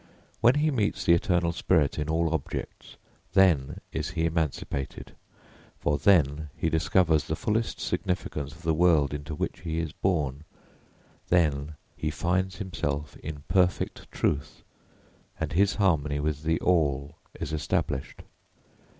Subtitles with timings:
[0.39, 2.95] When he meets the eternal spirit in all objects,
[3.33, 5.13] then is he emancipated,
[5.77, 10.43] for then he discovers the fullest significance of the world into which he is born;
[11.29, 14.63] then he finds himself in perfect truth,
[15.39, 18.23] and his harmony with the all is established.